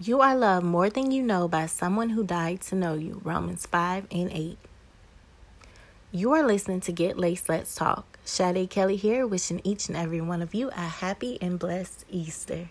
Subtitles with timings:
[0.00, 3.20] You are loved more than you know by someone who died to know you.
[3.24, 4.56] Romans 5 and 8.
[6.12, 8.16] You are listening to Get Laced Let's Talk.
[8.24, 12.70] Sade Kelly here, wishing each and every one of you a happy and blessed Easter.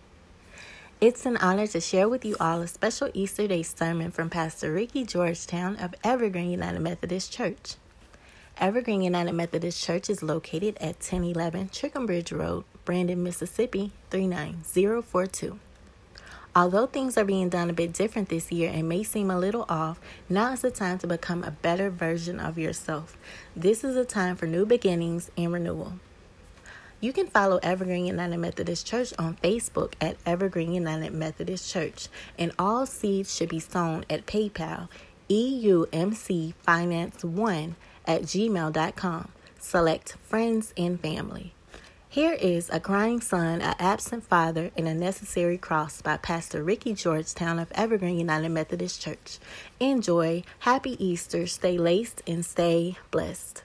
[1.02, 4.72] It's an honor to share with you all a special Easter Day sermon from Pastor
[4.72, 7.76] Ricky Georgetown of Evergreen United Methodist Church.
[8.58, 15.60] Evergreen United Methodist Church is located at 1011 Trickhambridge Road, Brandon, Mississippi 39042.
[16.58, 19.68] Although things are being done a bit different this year and may seem a little
[19.70, 23.16] off, now is the time to become a better version of yourself.
[23.56, 26.00] This is a time for new beginnings and renewal.
[27.00, 32.08] You can follow Evergreen United Methodist Church on Facebook at Evergreen United Methodist Church,
[32.40, 34.90] and all seeds should be sown at PayPal,
[35.30, 37.76] eumcfinance1
[38.08, 39.30] at gmail.com.
[39.60, 41.54] Select friends and family.
[42.10, 46.94] Here is A Crying Son, An Absent Father, and a Necessary Cross by Pastor Ricky
[46.94, 49.40] Georgetown of Evergreen United Methodist Church.
[49.82, 50.44] Enjoy.
[50.60, 51.46] Happy Easter.
[51.48, 53.64] Stay laced and stay blessed.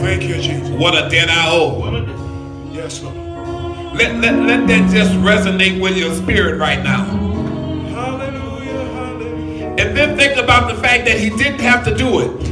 [0.00, 0.70] Thank you, Jesus.
[0.70, 2.72] What a debt I owe.
[2.72, 3.16] Yes, Lord.
[3.16, 7.04] Let, let, let that just resonate with your spirit right now.
[7.04, 9.66] Hallelujah, hallelujah.
[9.78, 12.47] And then think about the fact that he didn't have to do it, Yes, Lord.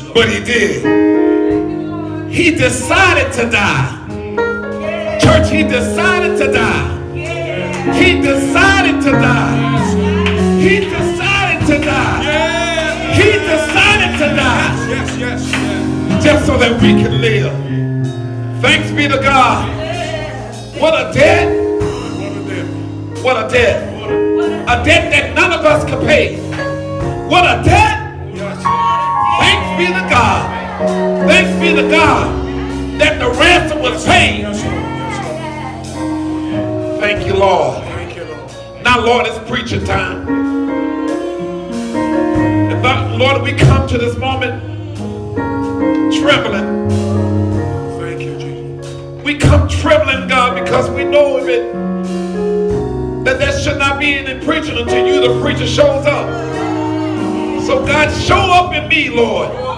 [0.00, 2.30] But he did.
[2.30, 3.98] He decided to die.
[5.20, 6.88] Church, he decided to die.
[7.94, 10.60] He decided to die.
[10.60, 13.14] He decided to die.
[13.14, 16.24] He decided to die yes, yes, yes.
[16.24, 17.52] just so that we can live.
[18.62, 19.68] Thanks be to God.
[20.80, 21.48] What a debt.
[21.48, 23.22] What a day.
[23.22, 24.02] What a debt.
[24.68, 26.38] A, A debt that none of us could pay.
[27.28, 27.91] What a debt.
[29.82, 30.78] Be to God.
[31.26, 32.30] Thanks be to God
[33.00, 34.42] that the ransom was paid.
[34.42, 34.76] Yes, Lord.
[34.76, 37.00] Yes, Lord.
[37.00, 37.82] Thank you, Lord.
[37.84, 38.82] Thank you, Lord.
[38.84, 40.28] Now, Lord, it's preaching time.
[42.70, 44.62] And Lord, Lord, we come to this moment
[46.14, 46.88] trembling.
[47.98, 49.24] Thank you, Jesus.
[49.24, 51.72] We come trembling, God, because we know of it.
[53.24, 56.28] That there should not be any preaching until you, the preacher, shows up.
[57.66, 59.71] So, God, show up in me, Lord.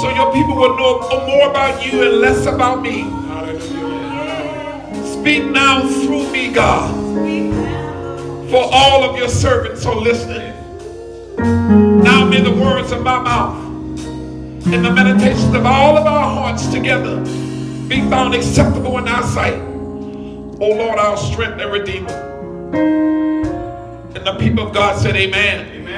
[0.00, 3.00] So your people will know more about you and less about me.
[3.00, 5.04] Hallelujah.
[5.04, 6.94] Speak now through me, God.
[8.48, 10.54] For all of your servants are listening.
[11.36, 13.64] Now may the words of my mouth
[14.72, 17.16] and the meditations of all of our hearts together
[17.88, 19.58] be found acceptable in our sight.
[20.60, 22.12] O Lord, our strength and redeemer.
[24.14, 25.88] And the people of God said, Amen.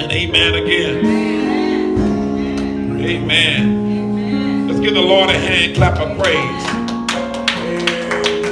[0.00, 1.39] And amen again.
[3.02, 4.68] Amen.
[4.68, 6.64] Let's give the Lord a hand clap of praise.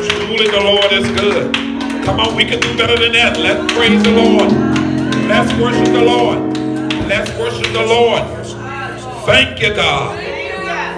[0.09, 1.55] Truly the Lord is good.
[2.07, 3.37] Come on, we can do better than that.
[3.37, 4.51] Let's praise the Lord.
[5.29, 6.57] Let's worship the Lord.
[7.07, 8.23] Let's worship the Lord.
[9.27, 10.19] Thank you, God.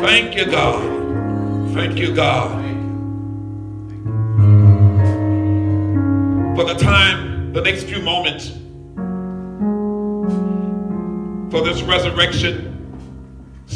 [0.01, 1.75] Thank you, God.
[1.75, 2.65] Thank you, God.
[6.57, 8.51] For the time, the next few moments,
[11.51, 12.70] for this resurrection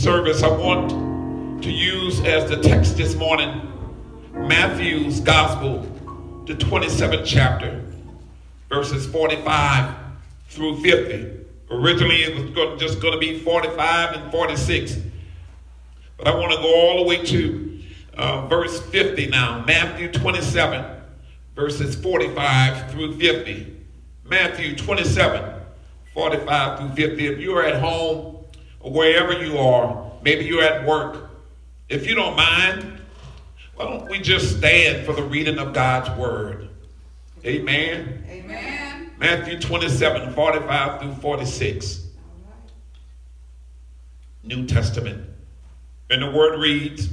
[0.04, 3.72] service, I want to use as the text this morning
[4.34, 5.80] Matthew's Gospel,
[6.46, 7.82] the 27th chapter,
[8.68, 9.94] verses 45
[10.50, 11.46] through 50.
[11.70, 14.98] Originally, it was just going to be 45 and 46.
[16.18, 17.80] But I want to go all the way to
[18.18, 19.64] uh, verse 50 now.
[19.66, 20.84] Matthew 27,
[21.56, 23.74] verses 45 through 50.
[24.26, 25.62] Matthew 27,
[26.12, 27.26] 45 through 50.
[27.26, 28.43] If you're at home
[28.84, 31.30] or wherever you are, maybe you're at work,
[31.88, 33.00] if you don't mind,
[33.76, 36.68] why don't we just stand for the reading of God's word?
[37.46, 38.24] Amen.
[38.28, 39.10] Amen.
[39.18, 42.08] Matthew 27, 45 through 46.
[44.42, 45.30] New Testament.
[46.10, 47.08] And the word reads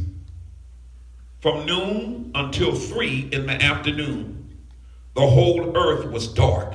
[1.39, 4.57] From noon until three in the afternoon,
[5.15, 6.73] the whole earth was dark.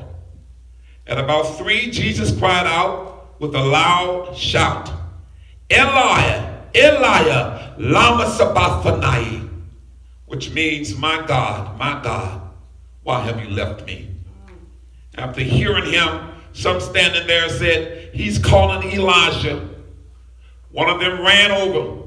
[1.06, 4.90] At about three, Jesus cried out with a loud shout,
[5.70, 9.48] Eli, Eli, lama sabachthani,
[10.26, 12.42] which means, My God, my God,
[13.02, 14.08] why have you left me?
[15.16, 19.68] After hearing him, some standing there said, He's calling Elijah.
[20.70, 22.02] One of them ran over,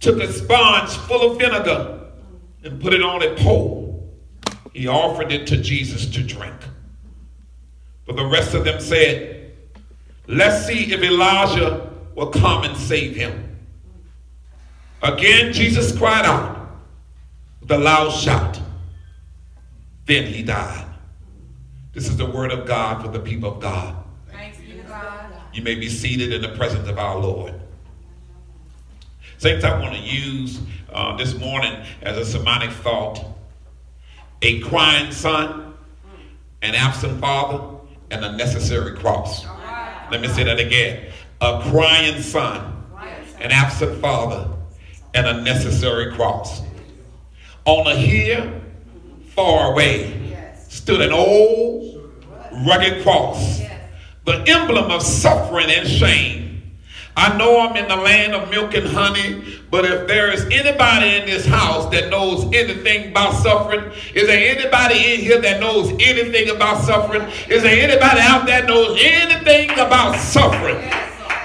[0.00, 2.00] took a sponge full of vinegar,
[2.64, 3.86] and put it on a pole.
[4.72, 6.54] He offered it to Jesus to drink.
[8.06, 9.35] But the rest of them said,
[10.28, 13.56] Let's see if Elijah will come and save him.
[15.02, 16.68] Again, Jesus cried out,
[17.60, 18.60] with a loud shout.
[20.06, 20.86] Then he died.
[21.92, 23.96] This is the word of God for the people of God.
[24.30, 25.32] Thanks be to God.
[25.52, 27.54] You may be seated in the presence of our Lord.
[29.38, 30.60] Saints, I want to use
[30.92, 33.24] uh, this morning as a sermonic thought
[34.42, 35.74] a crying son,
[36.62, 37.78] an absent father,
[38.10, 39.46] and a necessary cross.
[40.10, 41.12] Let me say that again.
[41.40, 42.84] A crying son,
[43.40, 44.48] an absent father,
[45.14, 46.62] and a necessary cross.
[47.64, 48.60] On a hill
[49.34, 50.36] far away
[50.68, 52.12] stood an old
[52.66, 53.60] rugged cross,
[54.24, 56.35] the emblem of suffering and shame.
[57.18, 61.16] I know I'm in the land of milk and honey, but if there is anybody
[61.16, 65.88] in this house that knows anything about suffering, is there anybody in here that knows
[65.92, 67.22] anything about suffering?
[67.48, 70.76] Is there anybody out there that knows anything about suffering?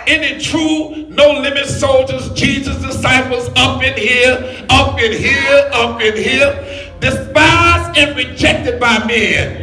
[0.07, 6.18] Any true no limit soldiers, Jesus disciples up in here, up in here, up in
[6.18, 9.61] here, despised and rejected by men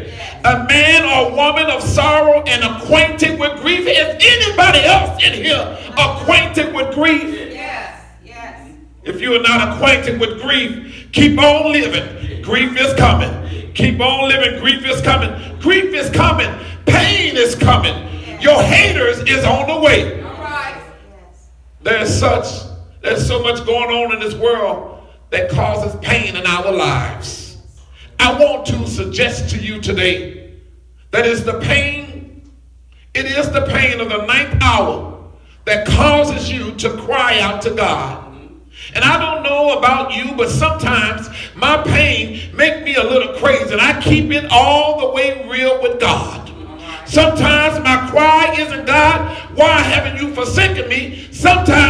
[0.49, 3.87] a man or woman of sorrow and acquainted with grief.
[3.87, 7.53] Is anybody else in here acquainted with grief?
[7.53, 8.71] Yes, yes.
[9.03, 12.43] If you are not acquainted with grief, keep on living.
[12.43, 13.73] Grief is coming.
[13.75, 14.59] Keep on living.
[14.61, 15.59] Grief is coming.
[15.61, 16.49] Grief is coming.
[16.87, 17.95] Pain is coming.
[18.41, 20.25] Your haters is on the way.
[21.83, 22.47] There's such,
[23.03, 27.59] there's so much going on in this world that causes pain in our lives.
[28.19, 30.38] I want to suggest to you today
[31.11, 32.51] that is the pain,
[33.15, 35.25] it is the pain of the ninth hour
[35.65, 38.25] that causes you to cry out to God.
[38.95, 43.73] And I don't know about you, but sometimes my pain make me a little crazy,
[43.73, 46.49] and I keep it all the way real with God.
[47.07, 51.27] Sometimes my cry isn't God, why haven't you forsaken me?
[51.33, 51.88] Sometimes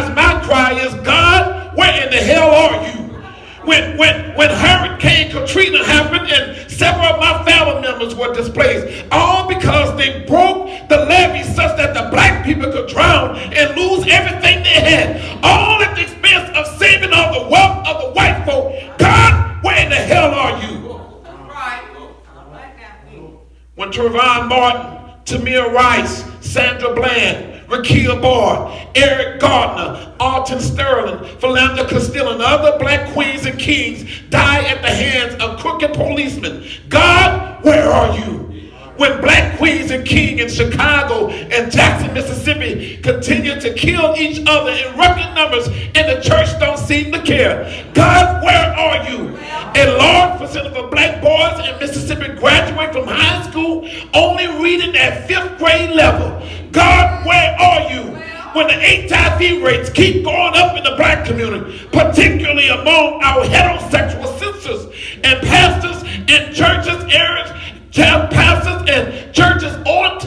[51.69, 56.31] in Mississippi graduate from high school only reading at fifth grade level.
[56.73, 58.17] God, where are you?
[58.55, 64.39] When the HIV rates keep going up in the black community, particularly among our heterosexual
[64.39, 64.87] sisters
[65.23, 67.51] and pastors in churches, areas,
[67.93, 70.27] pastors and churches aren't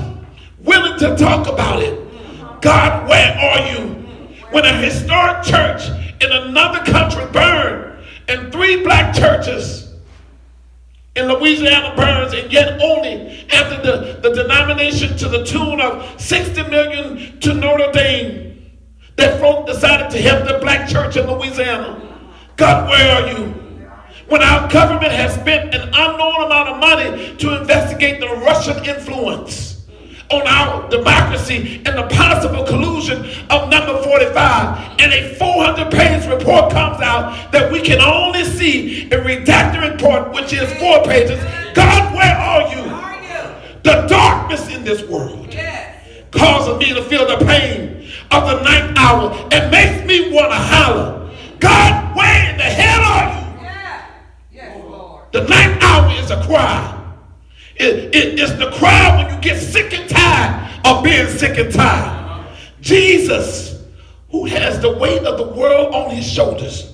[0.60, 2.00] willing to talk about it.
[2.62, 3.96] God, where are you?
[4.52, 5.90] When a historic church
[6.22, 9.81] in another country burned and three black churches
[11.16, 16.64] in Louisiana burns, and yet only after the, the denomination to the tune of 60
[16.70, 18.72] million to Notre Dame,
[19.18, 22.00] that folk decided to help the black church in Louisiana.
[22.56, 23.48] God, where are you?
[24.28, 29.86] When our government has spent an unknown amount of money to investigate the Russian influence
[30.30, 33.26] on our democracy and the possible collusion
[34.76, 39.92] 45, and a 400 page report comes out that we can only see a redacted
[39.92, 41.40] report, which is four pages.
[41.74, 42.82] God, where are you?
[43.84, 45.50] The darkness in this world
[46.32, 50.58] causes me to feel the pain of the ninth hour and makes me want to
[50.58, 51.30] holler.
[51.60, 53.58] God, where in the hell are you?
[55.32, 56.94] The ninth hour is a cry.
[57.76, 61.74] It- it- it's the cry when you get sick and tired of being sick and
[61.74, 62.12] tired.
[62.82, 63.71] Jesus,
[64.32, 66.94] who has the weight of the world on his shoulders.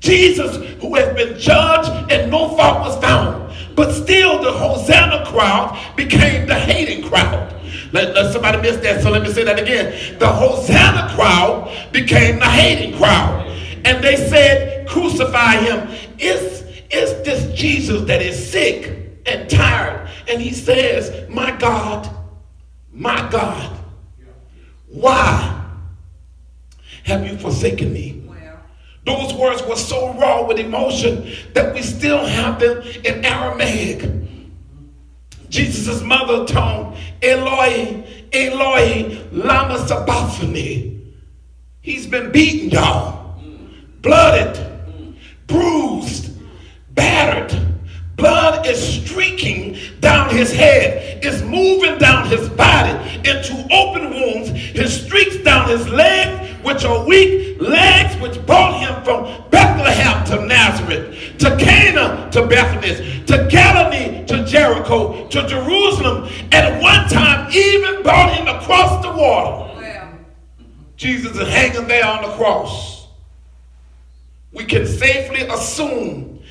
[0.00, 3.54] Jesus, who has been judged and no fault was found.
[3.76, 7.54] But still, the Hosanna crowd became the hating crowd.
[7.92, 10.18] Let, let somebody miss that, so let me say that again.
[10.18, 13.46] The Hosanna crowd became the hating crowd.
[13.84, 15.88] And they said, Crucify him.
[16.18, 20.08] Is, is this Jesus that is sick and tired?
[20.28, 22.08] And he says, My God,
[22.92, 23.78] my God,
[24.88, 25.59] why
[27.04, 28.22] have you forsaken me?
[29.06, 34.08] Those words were so raw with emotion that we still have them in Aramaic.
[35.48, 41.00] Jesus' mother tongue, Eloi, Eloi, lama sabachthani.
[41.80, 43.40] He's been beaten, y'all,
[44.02, 44.58] blooded,
[45.46, 46.30] bruised,
[46.90, 47.58] battered.
[48.16, 52.90] blood is streaking down his head, is moving down his body
[53.28, 54.50] into open wounds.
[54.50, 60.46] His streaks down his legs, which are weak, legs which brought him from Bethlehem to
[60.46, 67.50] Nazareth, to Cana to Bethany, to Galilee to Jericho, to Jerusalem, and at one time
[67.52, 69.66] even brought him across the water.
[70.96, 73.08] Jesus is hanging there on the cross.
[74.52, 76.42] We can safely assume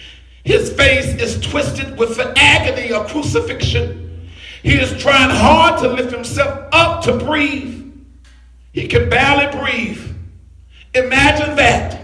[0.44, 4.28] his face is twisted with the agony of crucifixion.
[4.64, 7.79] He is trying hard to lift himself up to breathe.
[8.80, 10.02] He can barely breathe.
[10.94, 12.00] Imagine that.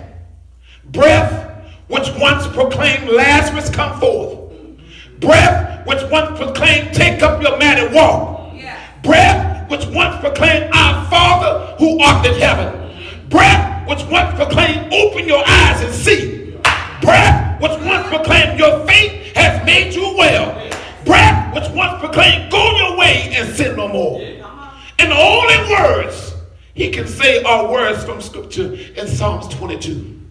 [0.84, 4.52] Breath, which once proclaimed Lazarus come forth.
[5.22, 8.78] Breath, which once proclaimed take up your mat and walk yeah.
[9.02, 12.92] breath which once proclaimed our Father who art in heaven,
[13.30, 16.58] breath which once proclaimed open your eyes and see,
[17.02, 20.70] breath which once proclaimed your faith has made you well,
[21.06, 24.20] breath which once proclaimed go your way and sin no more.
[25.00, 26.35] And the only words
[26.76, 30.22] he can say our words from scripture in Psalms 22.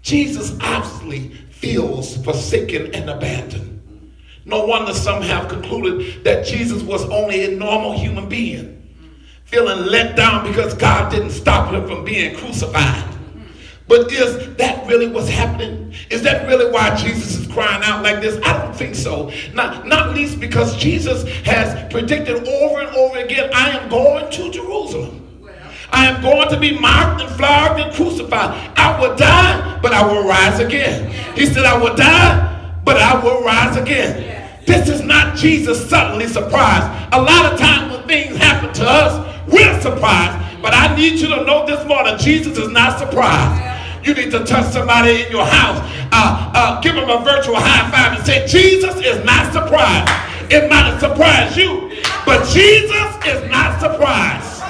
[0.00, 3.68] Jesus obviously feels forsaken and abandoned.
[4.46, 8.82] No wonder some have concluded that Jesus was only a normal human being,
[9.44, 13.04] feeling let down because God didn't stop him from being crucified.
[13.86, 15.92] But is that really what's happening?
[16.08, 18.42] Is that really why Jesus is crying out like this?
[18.42, 19.30] I don't think so.
[19.52, 24.50] Not, not least because Jesus has predicted over and over again, I am going to
[24.50, 25.22] Jerusalem.
[25.92, 28.50] I am going to be mocked and flogged and crucified.
[28.76, 31.12] I will die, but I will rise again.
[31.36, 34.60] He said, I will die, but I will rise again.
[34.66, 36.86] This is not Jesus suddenly surprised.
[37.12, 40.62] A lot of times when things happen to us, we're surprised.
[40.62, 44.06] But I need you to know this morning, Jesus is not surprised.
[44.06, 45.78] You need to touch somebody in your house.
[46.12, 50.10] Uh, uh, give them a virtual high five and say, Jesus is not surprised.
[50.50, 51.90] It might have surprised you,
[52.24, 54.62] but Jesus is not surprised.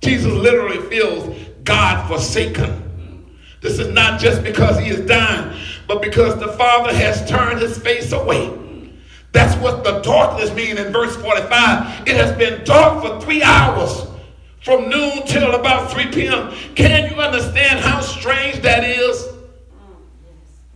[0.00, 3.30] Jesus literally feels God forsaken.
[3.60, 7.78] This is not just because he is dying, but because the Father has turned his
[7.78, 8.50] face away.
[9.32, 12.08] That's what the darkness means in verse 45.
[12.08, 14.06] It has been dark for three hours,
[14.62, 16.52] from noon till about 3 p.m.
[16.74, 19.28] Can you understand how strange that is?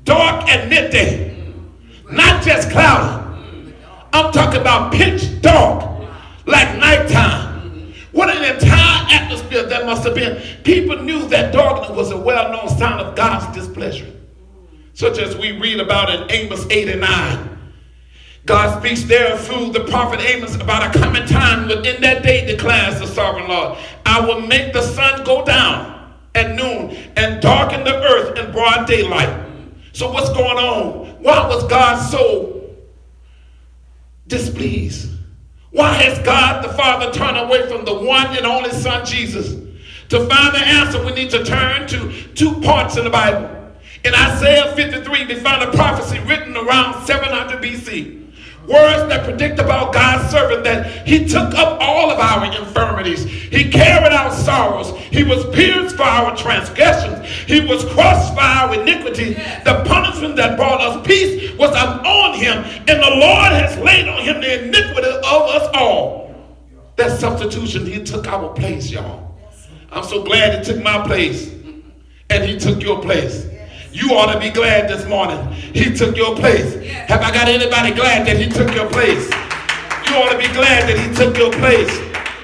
[0.04, 1.52] Dark at midday,
[2.12, 3.22] not just cloudy.
[4.12, 6.06] I'm talking about pitch dark,
[6.46, 7.53] like nighttime.
[8.14, 10.40] What an entire atmosphere that must have been.
[10.62, 14.11] People knew that darkness was a well known sign of God's displeasure,
[14.94, 17.59] such as we read about in Amos 8 and 9.
[18.47, 23.00] God speaks there through the prophet Amos about a coming time within that day, declares
[23.00, 23.78] the sovereign Lord.
[24.06, 28.87] I will make the sun go down at noon and darken the earth in broad
[28.87, 29.44] daylight.
[29.92, 31.06] So, what's going on?
[31.21, 32.71] Why was God so
[34.28, 35.13] displeased?
[35.75, 39.61] Why has God the Father turned away from the one and only Son, Jesus?
[40.11, 43.50] To find the answer, we need to turn to two parts in the Bible.
[44.04, 48.24] In Isaiah 53, we find a prophecy written around 700 BC.
[48.66, 53.25] Words that predict about God's servant that he took up all of our infirmities.
[53.25, 54.90] He carried our sorrows.
[54.99, 57.28] He was pierced for our transgressions.
[57.28, 59.35] He was crushed for our iniquity.
[59.35, 62.64] The punishment that brought us peace was upon him.
[62.88, 66.35] And the Lord has laid on him the iniquity of us all.
[66.97, 69.37] That substitution, he took our place, y'all.
[69.92, 71.52] I'm so glad he took my place.
[72.30, 73.47] And he took your place.
[73.94, 75.52] You ought to be glad this morning.
[75.52, 76.74] He took your place.
[77.06, 79.30] Have I got anybody glad that he took your place?
[80.08, 81.96] You ought to be glad that he took your place.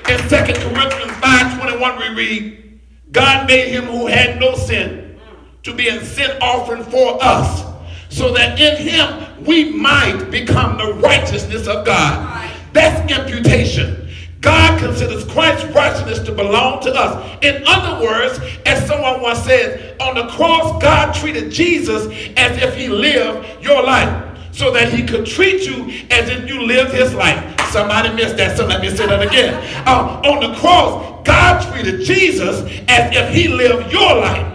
[0.09, 2.81] In 2 Corinthians 5:21 we read,
[3.11, 5.19] God made him who had no sin
[5.65, 7.65] to be a sin offering for us,
[8.11, 12.49] so that in him we might become the righteousness of God.
[12.73, 14.00] That's imputation.
[14.41, 17.39] God considers Christ's righteousness to belong to us.
[17.43, 22.07] In other words, as someone once said, on the cross, God treated Jesus
[22.37, 26.63] as if he lived your life so that he could treat you as if you
[26.63, 27.61] lived his life.
[27.71, 29.55] Somebody missed that, so let me say that again.
[29.87, 34.47] Uh, on the cross, God treated Jesus as if he lived your life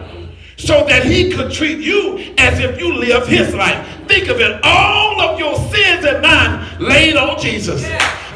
[0.58, 3.95] so that he could treat you as if you lived his life.
[4.08, 7.84] Think of it, all of your sins and mine laid on Jesus.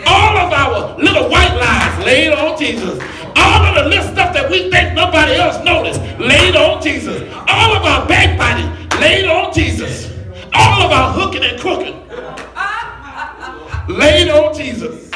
[0.08, 3.00] All of our little white lies laid on Jesus.
[3.36, 7.22] All of the little stuff that we think nobody else noticed laid on Jesus.
[7.48, 10.12] All of our backbiting laid on Jesus.
[10.54, 11.96] All of our hooking and crooking
[13.88, 15.12] laid on Jesus.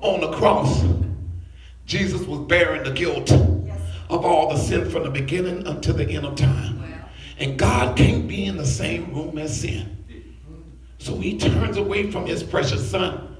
[0.00, 0.84] On the cross,
[1.86, 6.26] Jesus was bearing the guilt of all the sin from the beginning until the end
[6.26, 6.83] of time.
[7.38, 10.04] And God can't be in the same room as sin.
[10.98, 13.36] So he turns away from his precious son.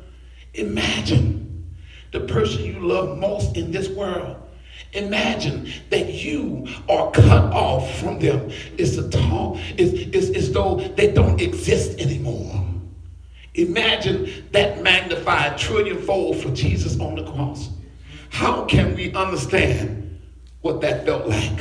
[0.54, 1.74] Imagine
[2.12, 4.36] the person you love most in this world.
[4.92, 8.50] Imagine that you are cut off from them.
[8.78, 12.64] It's, a tall, it's, it's as though they don't exist anymore.
[13.54, 17.70] Imagine that magnified trillion fold for Jesus on the cross.
[18.30, 20.20] How can we understand
[20.60, 21.60] what that felt like?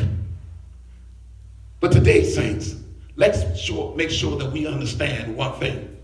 [1.83, 2.77] But today, saints,
[3.17, 5.97] let's sure, make sure that we understand one thing.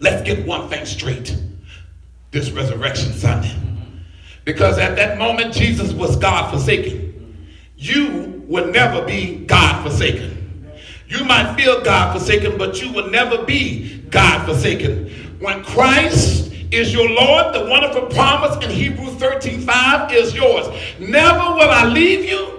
[0.00, 1.34] Let's get one thing straight
[2.30, 3.56] this Resurrection Sunday.
[4.44, 7.48] Because at that moment, Jesus was God forsaken.
[7.78, 10.68] You will never be God forsaken.
[11.08, 15.08] You might feel God forsaken, but you will never be God forsaken.
[15.40, 20.66] When Christ is your Lord, the wonderful promise in Hebrews 13 5 is yours.
[21.00, 22.57] Never will I leave you,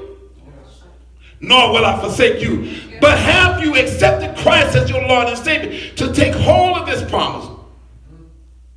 [1.41, 2.99] nor will I forsake you.
[3.01, 7.07] But have you accepted Christ as your Lord and Savior to take hold of this
[7.09, 7.47] promise?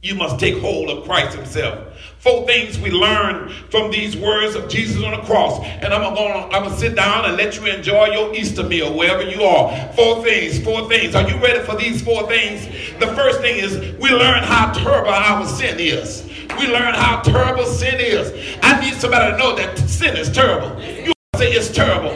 [0.03, 1.89] You must take hold of Christ Himself.
[2.19, 5.61] Four things we learn from these words of Jesus on the cross.
[5.65, 9.23] And I'm gonna I'm gonna sit down and let you enjoy your Easter meal wherever
[9.23, 9.93] you are.
[9.95, 11.15] Four things, four things.
[11.15, 12.67] Are you ready for these four things?
[12.99, 16.29] The first thing is we learn how terrible our sin is.
[16.59, 18.57] We learn how terrible sin is.
[18.63, 20.81] I need somebody to know that sin is terrible.
[20.83, 22.11] You say it's terrible.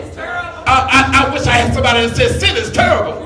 [0.66, 3.23] I, I, wish I had somebody that said sin is terrible.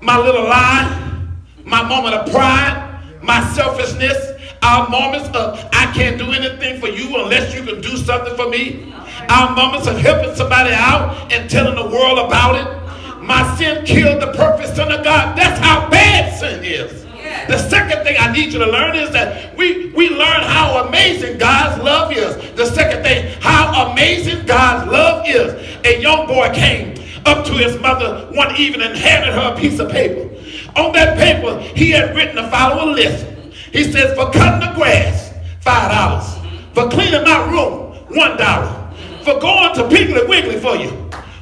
[0.00, 1.28] My little lie,
[1.64, 7.16] my moment of pride, my selfishness, our moments of I can't do anything for you
[7.22, 8.92] unless you can do something for me.
[9.28, 13.22] Our moments of helping somebody out and telling the world about it.
[13.22, 15.36] My sin killed the perfect Son of God.
[15.38, 17.03] That's how bad sin is.
[17.48, 21.38] The second thing I need you to learn is that we, we learn how amazing
[21.38, 22.36] God's love is.
[22.56, 25.76] The second thing, how amazing God's love is.
[25.84, 26.94] A young boy came
[27.26, 30.30] up to his mother one evening and handed her a piece of paper.
[30.76, 33.26] On that paper, he had written the following list.
[33.72, 36.34] He says, for cutting the grass, five dollars.
[36.74, 38.92] For cleaning my room, one dollar.
[39.22, 40.90] For going to Piggly Wiggly for you,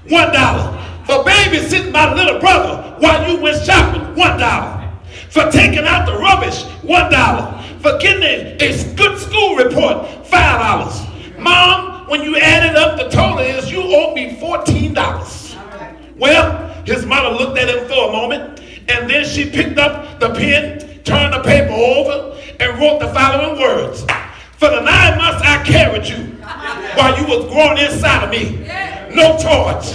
[0.08, 0.78] one dollar.
[1.04, 4.81] For babysitting my little brother while you went shopping, one dollar.
[5.32, 7.62] For taking out the rubbish, one dollar.
[7.80, 11.38] For getting a, a good school report, five dollars.
[11.38, 15.56] Mom, when you added up the total is you owe me fourteen dollars.
[16.16, 20.28] Well, his mother looked at him for a moment, and then she picked up the
[20.34, 24.02] pen turned the paper over, and wrote the following words.
[24.58, 26.36] For the nine months I carried you
[26.94, 28.58] while you was growing inside of me,
[29.14, 29.90] no charge.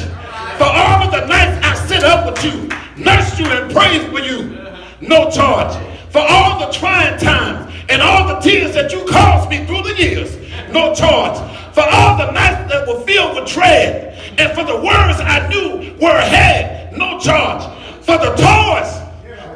[0.57, 2.69] For all of the nights I sit up with you,
[3.03, 4.66] nursed you and prayed for you,
[5.01, 5.75] no charge.
[6.09, 9.95] For all the trying times and all the tears that you caused me through the
[9.95, 10.35] years,
[10.71, 11.37] no charge.
[11.73, 15.95] For all the nights that were filled with dread, and for the words I knew
[16.01, 17.63] were ahead, no charge.
[18.03, 18.91] For the toys,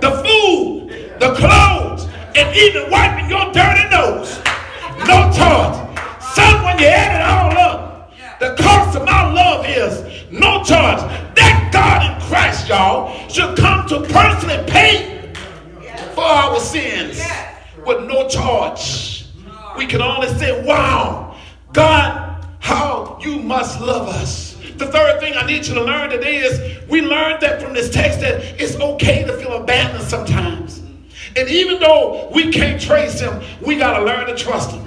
[0.02, 4.40] the food, the clothes, and even wiping your dirty nose.
[5.08, 5.98] No charge.
[6.22, 11.00] Son, when you add it all up, the cost of my love is no charge.
[11.36, 15.11] That God in Christ, y'all, should come to personally pay
[16.22, 17.20] for our sins
[17.84, 19.26] with no charge.
[19.76, 21.36] We can only say, wow,
[21.74, 24.56] God, how you must love us.
[24.76, 27.90] The third thing I need you to learn today is we learned that from this
[27.90, 30.84] text that it's okay to feel abandoned sometimes.
[31.36, 34.86] And even though we can't trace him, we got to learn to trust him.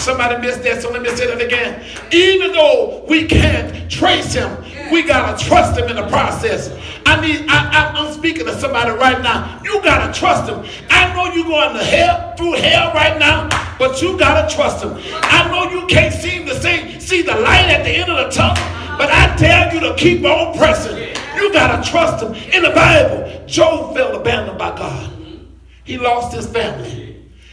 [0.00, 1.84] Somebody missed that, so let me say that again.
[2.10, 6.74] Even though we can't trace him, we got to trust him in the process.
[7.04, 9.60] I need, I, I, am speaking to somebody right now.
[9.62, 10.64] You got to trust him.
[10.88, 14.82] I know you're going to hell, through hell right now, but you got to trust
[14.82, 14.94] him.
[15.22, 18.30] I know you can't seem to see, see the light at the end of the
[18.30, 18.62] tunnel,
[18.96, 20.96] but I dare you to keep on pressing.
[21.36, 22.34] You got to trust him.
[22.54, 25.12] In the Bible, Job felt abandoned by God.
[25.84, 27.09] He lost his family,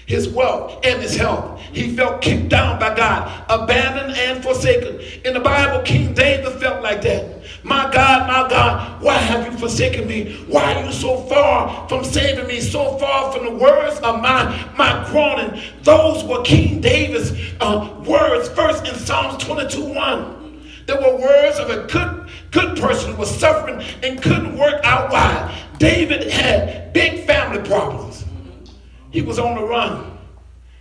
[0.08, 1.60] his wealth, and his health.
[1.74, 5.02] He felt kicked down by God, abandoned and forsaken.
[5.26, 7.44] In the Bible, King David felt like that.
[7.62, 10.46] My God, my God, why have you forsaken me?
[10.48, 14.70] Why are you so far from saving me, so far from the words of my,
[14.78, 15.62] my groaning?
[15.84, 20.38] Those were King David's uh, words first in Psalms 22 1.
[20.86, 25.12] There were words of a good, good person who was suffering and couldn't work out
[25.12, 25.66] why.
[25.80, 28.07] David had big family problems.
[29.18, 30.16] He was on the run.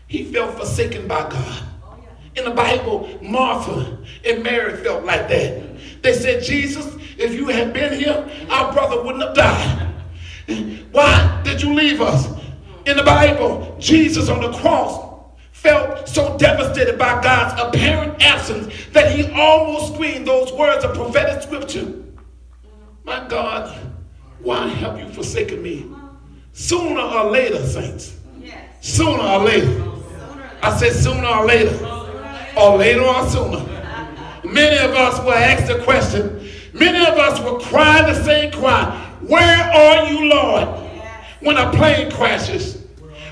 [0.09, 1.63] He felt forsaken by God.
[2.35, 3.97] In the Bible, Martha
[4.27, 6.03] and Mary felt like that.
[6.03, 10.85] They said, Jesus, if you had been here, our brother wouldn't have died.
[10.93, 12.29] Why did you leave us?
[12.85, 15.19] In the Bible, Jesus on the cross
[15.53, 21.43] felt so devastated by God's apparent absence that he almost screamed those words of prophetic
[21.43, 21.91] scripture.
[23.03, 23.75] my God,
[24.41, 25.87] why have you forsaken me?
[26.53, 28.16] Sooner or later, saints.
[28.87, 29.83] Sooner or later.
[30.63, 31.77] I said sooner or later.
[32.57, 33.59] Or later or sooner.
[34.45, 36.49] Many of us will ask the question.
[36.73, 38.97] Many of us will cry the same cry.
[39.23, 40.69] Where are you, Lord?
[41.41, 42.85] When a plane crashes,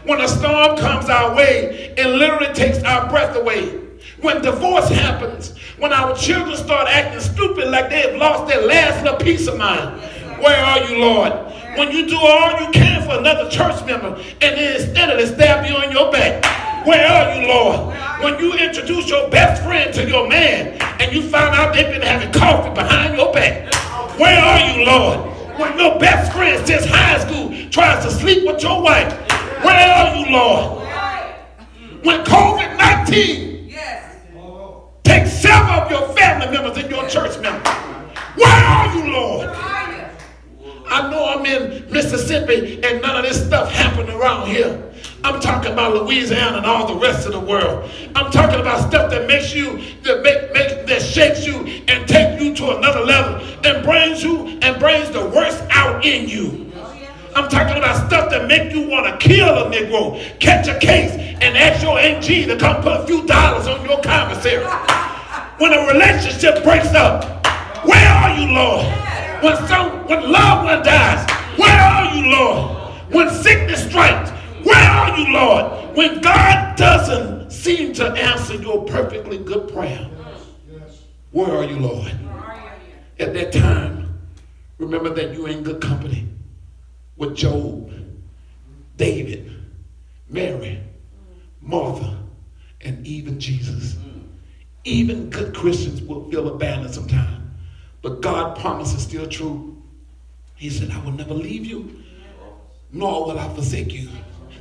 [0.03, 3.79] when a storm comes our way and literally takes our breath away,
[4.23, 9.05] when divorce happens, when our children start acting stupid like they have lost their last
[9.05, 10.03] little piece of mind.
[10.45, 11.33] Where are you, Lord?
[11.79, 15.25] When you do all you can for another church member and then instead of they
[15.25, 16.45] stab you on your back.
[16.87, 17.97] Where are you, Lord?
[18.23, 22.03] When you introduce your best friend to your man and you find out they've been
[22.03, 23.73] having coffee behind your back.
[24.19, 25.21] Where are you, Lord?
[25.59, 29.15] When your best friend since high school tries to sleep with your wife.
[29.65, 30.87] Where are you, Lord?
[32.05, 33.71] When COVID 19
[35.05, 37.67] takes several of your family members and your church members.
[38.37, 39.64] Where are you, Lord?
[40.95, 44.81] I know I'm in Mississippi and none of this stuff happened around here.
[45.25, 47.91] I'm talking about Louisiana and all the rest of the world.
[48.15, 52.41] I'm talking about stuff that makes you, that make, make that shakes you and take
[52.41, 56.73] you to another level and brings you and brings the worst out in you.
[57.35, 61.11] I'm talking about stuff that make you want to kill a Negro, catch a case,
[61.11, 64.65] and ask your AG to come put a few dollars on your commissary.
[65.59, 67.45] When a relationship breaks up,
[67.85, 69.24] where are you, Lord?
[69.45, 72.95] When some when loved one dies, where are you, Lord?
[73.13, 74.31] When sickness strikes,
[74.65, 75.95] where are you, Lord?
[75.95, 80.09] When God doesn't seem to answer your perfectly good prayer,
[81.33, 82.11] where are you, Lord?
[83.19, 84.19] At that time,
[84.79, 86.27] remember that you're in good company
[87.19, 87.93] with Job,
[88.97, 89.53] David,
[90.27, 90.81] Mary,
[91.61, 92.17] Martha,
[92.81, 93.99] and even Jesus.
[94.85, 97.44] Even good Christians will feel abandoned sometimes.
[98.05, 99.83] But God promise is still true.
[100.57, 102.03] He said, I will never leave you,
[102.93, 104.11] nor will I forsake you.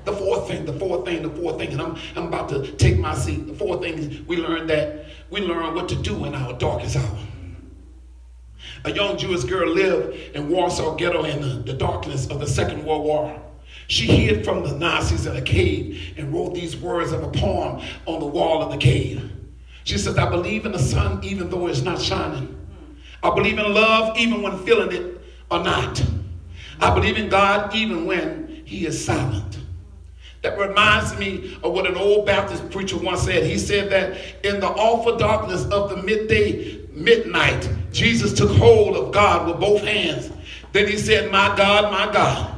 [0.05, 2.97] The fourth thing, the fourth thing, the fourth thing, and I'm, I'm about to take
[2.97, 3.45] my seat.
[3.45, 6.95] The fourth thing is we learn that we learn what to do in our darkest
[6.95, 7.17] hour.
[8.85, 12.85] A young Jewish girl lived in Warsaw Ghetto in the, the darkness of the Second
[12.85, 13.43] World War.
[13.87, 17.85] She hid from the Nazis in a cave and wrote these words of a poem
[18.05, 19.29] on the wall of the cave.
[19.83, 22.61] She says, I believe in the sun even though it's not shining.
[23.23, 26.03] I believe in love even when feeling it or not.
[26.79, 29.59] I believe in God even when he is silent.
[30.41, 33.45] That reminds me of what an old Baptist preacher once said.
[33.45, 39.13] He said that in the awful darkness of the midday, midnight, Jesus took hold of
[39.13, 40.29] God with both hands.
[40.73, 42.52] Then he said, My God, my God.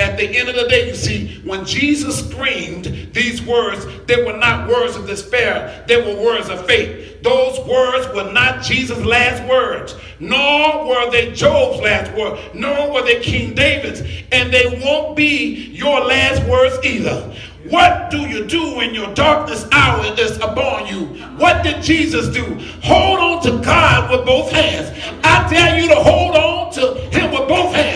[0.00, 4.36] At the end of the day, you see, when Jesus screamed these words, they were
[4.36, 7.22] not words of despair, they were words of faith.
[7.22, 13.02] Those words were not Jesus' last words, nor were they Job's last words, nor were
[13.02, 14.00] they King David's,
[14.32, 17.34] and they won't be your last words either.
[17.68, 21.08] What do you do when your darkness hour is upon you?
[21.36, 22.42] What did Jesus do?
[22.82, 24.88] Hold on to God with both hands.
[25.22, 27.89] I tell you to hold on to Him with both hands.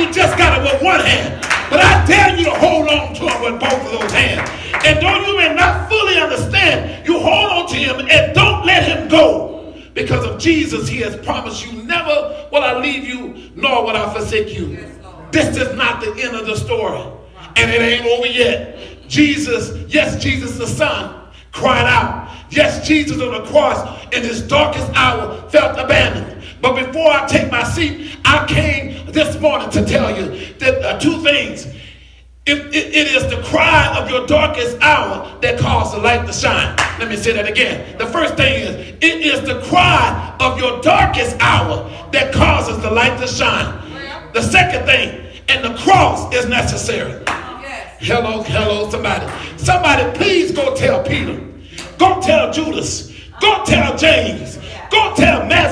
[0.00, 1.44] You just got it with one hand.
[1.68, 4.48] But I dare you to hold on to him with both of those hands.
[4.82, 8.84] And though you may not fully understand, you hold on to him and don't let
[8.84, 9.74] him go.
[9.92, 14.10] Because of Jesus, he has promised you, never will I leave you, nor will I
[14.14, 14.78] forsake you.
[15.32, 17.02] This is not the end of the story.
[17.56, 19.06] And it ain't over yet.
[19.06, 22.34] Jesus, yes, Jesus the Son, cried out.
[22.48, 26.29] Yes, Jesus on the cross in his darkest hour felt abandoned.
[26.60, 30.98] But before I take my seat, I came this morning to tell you that uh,
[30.98, 31.66] two things.
[32.46, 36.32] If it, it is the cry of your darkest hour that caused the light to
[36.32, 36.76] shine.
[36.98, 37.96] Let me say that again.
[37.98, 42.90] The first thing is, it is the cry of your darkest hour that causes the
[42.90, 43.78] light to shine.
[44.32, 47.22] The second thing, and the cross is necessary.
[47.26, 47.96] Yes.
[48.00, 49.26] Hello, hello, somebody.
[49.56, 51.40] Somebody, please go tell Peter.
[51.98, 53.12] Go tell Judas.
[53.40, 54.58] Go tell James.
[54.90, 55.69] Go tell Matthew.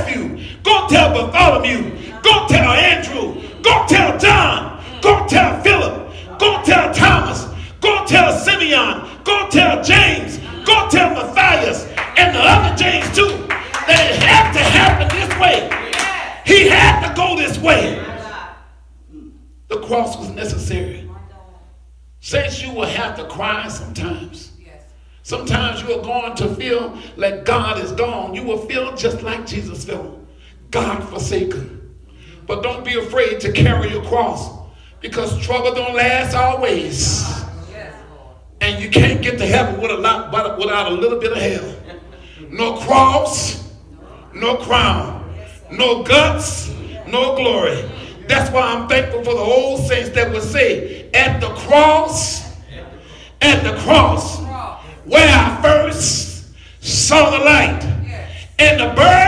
[0.89, 2.21] Tell Bartholomew.
[2.23, 3.43] Go tell Andrew.
[3.63, 4.83] Go tell John.
[5.03, 6.13] Go tell Philip.
[6.39, 7.47] Go tell Thomas.
[7.81, 9.09] Go tell Simeon.
[9.25, 10.39] Go tell James.
[10.65, 11.85] Go tell Matthias.
[12.17, 13.47] And the other James too.
[13.87, 15.71] That it had to happen this way.
[16.45, 18.05] He had to go this way.
[19.69, 21.11] The cross was necessary.
[22.21, 24.53] Saints, you will have to cry sometimes.
[25.23, 28.35] Sometimes you are going to feel like God is gone.
[28.35, 30.18] You will feel just like Jesus felt,
[30.71, 31.97] God forsaken.
[32.47, 34.51] But don't be afraid to carry your cross
[35.01, 37.25] because trouble don't last always.
[38.61, 41.77] And you can't get to heaven without a little bit of hell.
[42.51, 43.71] No cross,
[44.35, 45.35] no crown,
[45.71, 46.69] no guts,
[47.09, 47.89] No glory.
[48.27, 52.55] That's why I'm thankful for the old saints that would say, at the cross,
[53.41, 54.39] at the cross,
[55.07, 56.53] where I first
[56.85, 57.83] saw the light,
[58.59, 59.28] and the burdens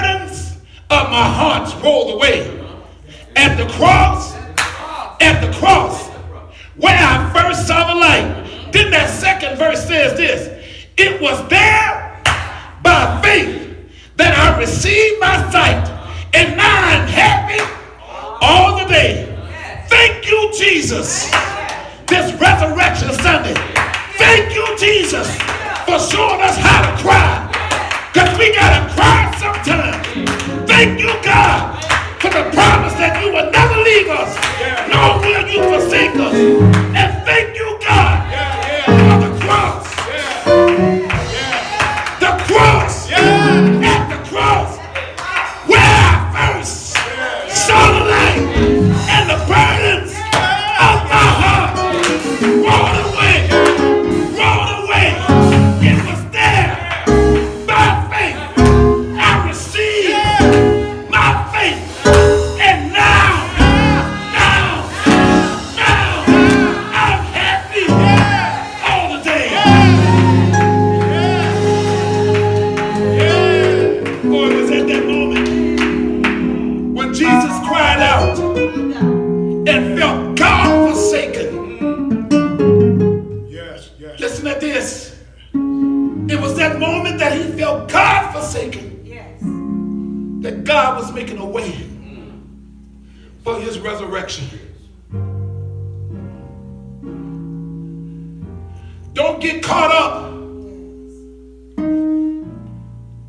[1.20, 2.56] of my heart rolled away.
[3.36, 4.34] At the cross,
[5.20, 6.08] at the cross,
[6.76, 8.72] where I first saw the light.
[8.72, 10.48] Then that second verse says this
[10.96, 12.22] It was there
[12.82, 13.76] by faith
[14.16, 15.84] that I received my sight,
[16.34, 17.62] and now I'm happy
[18.40, 19.26] all the day.
[19.88, 21.30] Thank you, Jesus.
[22.06, 23.54] This Resurrection Sunday.
[24.16, 25.28] Thank you, Jesus,
[25.86, 27.46] for showing us how to cry.
[28.12, 30.69] Because we got to cry sometimes.
[30.80, 31.76] Thank you, God,
[32.24, 34.32] for the promise that you will never leave us,
[34.88, 36.32] nor will you forsake us.
[36.96, 38.09] And thank you, God,
[99.20, 100.32] Don't get caught up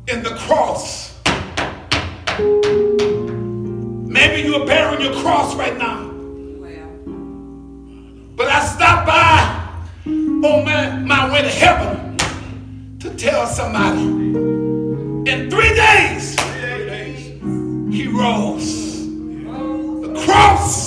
[0.08, 1.20] in the cross.
[4.08, 6.08] Maybe you're bearing your cross right now.
[8.36, 9.68] But I stopped by
[10.06, 12.16] on my, my way to heaven
[13.00, 14.00] to tell somebody.
[15.30, 16.40] In three days,
[17.94, 19.06] he rose.
[19.06, 20.81] The cross,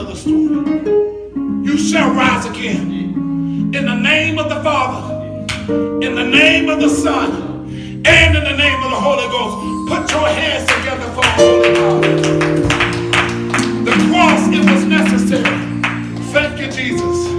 [0.00, 1.64] of the storm.
[1.64, 2.90] You shall rise again.
[3.74, 5.14] In the name of the Father,
[6.00, 7.70] in the name of the Son,
[8.06, 9.56] and in the name of the Holy Ghost.
[9.90, 12.02] Put your hands together for Holy God.
[13.84, 15.82] The cross, it was necessary.
[16.32, 17.29] Thank you, Jesus.